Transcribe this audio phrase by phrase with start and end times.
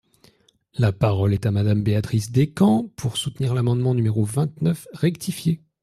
[0.79, 5.61] La parole est à Madame Béatrice Descamps, pour soutenir l’amendement numéro vingt-neuf rectifié.